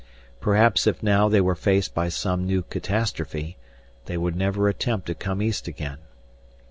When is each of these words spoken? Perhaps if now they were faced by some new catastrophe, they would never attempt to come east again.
Perhaps 0.39 0.87
if 0.87 1.03
now 1.03 1.29
they 1.29 1.41
were 1.41 1.53
faced 1.53 1.93
by 1.93 2.09
some 2.09 2.43
new 2.43 2.63
catastrophe, 2.63 3.55
they 4.05 4.17
would 4.17 4.35
never 4.35 4.67
attempt 4.67 5.05
to 5.05 5.13
come 5.13 5.43
east 5.43 5.67
again. 5.67 5.99